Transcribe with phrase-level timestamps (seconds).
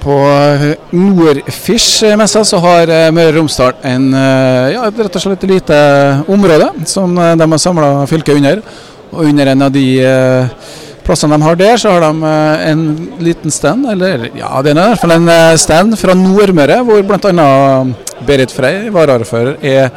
[0.00, 0.16] På
[0.96, 5.80] Nordfish-messa så har eh, Møre og Romsdal en, eh, ja, rett og slett et lite
[6.32, 8.62] område som eh, de har samla fylket under.
[9.10, 10.70] Og under en av de eh,
[11.04, 12.82] plassene de har der, så har de eh, en
[13.20, 17.04] liten stand, eller ja, det er i hvert fall en eh, stand fra Nordmøre, hvor
[17.06, 17.50] bl.a.
[18.28, 19.90] Berit Frey, varaordfører, er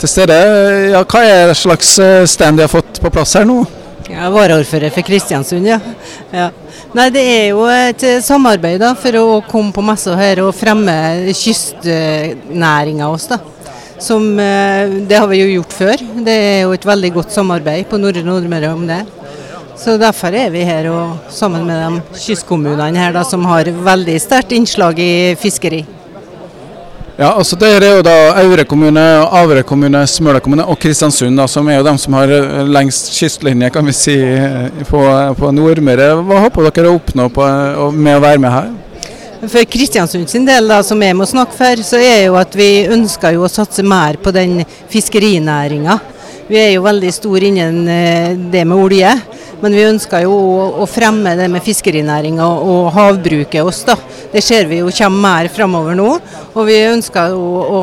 [0.00, 0.36] til stede.
[0.94, 3.62] Ja, hva er slags eh, stand de har fått på plass her nå?
[4.10, 5.78] Ja, Varaordfører for Kristiansund, ja.
[6.34, 6.50] ja.
[6.94, 10.52] Nei, Det er jo et eh, samarbeid da, for å komme på messa her og
[10.54, 10.94] fremme
[11.34, 13.26] kystnæringa oss.
[13.32, 13.40] da.
[13.98, 16.04] Som, eh, det har vi jo gjort før.
[16.22, 19.00] Det er jo et veldig godt samarbeid på Nordre Nordmøre om det.
[19.76, 24.20] Så Derfor er vi her og sammen med de kystkommunene her da, som har veldig
[24.22, 25.82] sterkt innslag i fiskeri.
[27.14, 29.02] Ja, altså Det er jo da Aure kommune,
[29.38, 33.12] Avre kommune, Smøla kommune og Kristiansund, da, som er jo de som har eh, lengst
[33.14, 35.02] kystlinje kan vi si, eh, på,
[35.38, 36.08] på Nordmøre.
[36.26, 37.46] Hva håper dere å oppnå på,
[37.94, 38.72] med å være med her?
[39.44, 42.88] For Kristiansund sin del, da, som jeg må snakke for, så er jo at vi
[42.90, 46.00] ønsker jo å satse mer på den fiskerinæringa.
[46.48, 49.14] Vi er jo veldig store innen eh, det med olje.
[49.60, 50.34] Men vi ønsker jo
[50.82, 53.84] å fremme det med fiskerinæringa og havbruket oss.
[53.86, 53.96] da.
[54.32, 56.10] Det ser vi jo kommer mer framover nå.
[56.54, 57.46] Og vi ønsker å,
[57.78, 57.82] å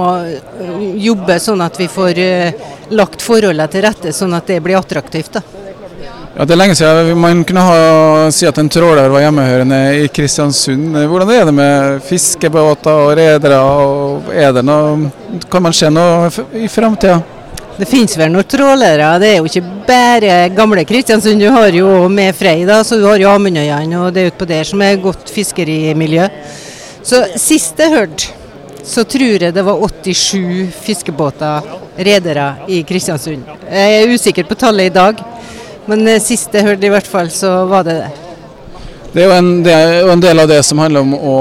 [0.99, 5.39] jobbe sånn at vi får eh, lagt forholdene til rette sånn at det blir attraktivt.
[5.39, 5.43] da.
[6.35, 7.79] Ja, Det er lenge siden man kunne ha,
[8.31, 10.95] si at en tråler var hjemmehørende i Kristiansund.
[11.11, 13.59] Hvordan er det med fiskebåter og redere?
[13.59, 15.11] og er det noe,
[15.51, 17.21] Kan man se noe i framtida?
[17.77, 19.13] Det finnes vel noen trålere.
[19.21, 21.41] Det er jo ikke bare gamle Kristiansund.
[21.41, 24.47] Du har jo med Frei, da, så du har jo Amundøyene og det er utpå
[24.49, 26.27] der som er godt fiskerimiljø.
[27.01, 28.33] Så sist jeg hørte,
[28.85, 33.47] så tror jeg det var 87 fiskebåter, redere, i Kristiansund.
[33.69, 35.23] Jeg er usikker på tallet i dag,
[35.89, 38.20] men sist jeg hørte i hvert fall, så var det det.
[39.11, 41.39] Det er en, det er jo en del av det som handler om å,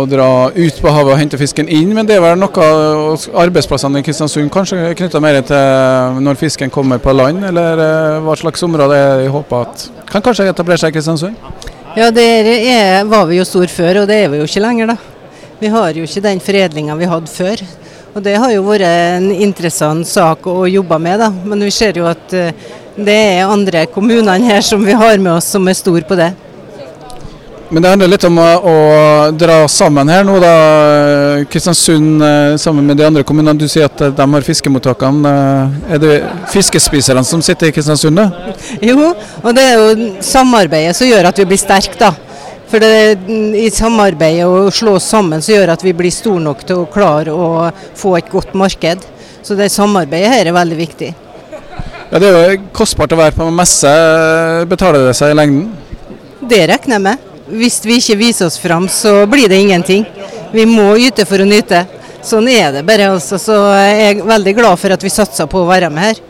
[0.00, 3.26] å, dra ut på havet og hente fisken inn, men det er vel noe av
[3.44, 8.34] arbeidsplassene i Kristiansund kanskje knytta mer til når fisken kommer på land, eller eh, hva
[8.40, 11.38] slags område er i håpet at kan kanskje etablere seg i Kristiansund?
[11.94, 14.96] Ja, det er, var vi jo stor før, og det er vi jo ikke lenger,
[14.96, 15.00] da.
[15.62, 17.66] Vi har jo ikke den foredlinga vi hadde før.
[18.12, 21.30] Og Det har jo vært en interessant sak å jobbe med, da.
[21.30, 22.50] men vi ser jo at eh,
[22.98, 26.34] det er andre kommunene her som vi har med oss som er store på det.
[27.72, 28.72] Men det handler litt om å, å,
[29.32, 30.48] dra sammen her nå, da.
[31.48, 33.56] Kristiansund eh, sammen med de andre kommunene.
[33.56, 35.30] Du sier at eh, de har fiskemottakene.
[35.30, 36.18] Eh, er det
[36.52, 38.20] fiskespiserne som sitter i Kristiansund?
[38.20, 38.52] da?
[38.84, 42.12] Jo, og det er jo samarbeidet som gjør at vi blir sterke, da.
[42.68, 43.24] For det,
[43.56, 46.86] i samarbeidet og slå oss sammen så gjør at vi blir store nok til å
[46.92, 47.50] klare å
[47.96, 49.08] få et godt marked.
[49.40, 51.12] Så det samarbeidet her er veldig viktig.
[52.12, 53.98] Ja, Det er jo kostbart å være på messe.
[54.68, 55.68] Betaler det seg i lengden?
[56.44, 60.06] Det regner jeg med hvis vi ikke viser oss fram, så blir det ingenting.
[60.52, 61.84] Vi må yte for å nyte.
[62.24, 63.10] Sånn er det bare.
[63.12, 63.38] altså.
[63.40, 66.22] Så jeg er veldig glad for at vi satser på å være med her.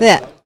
[0.00, 0.29] Det er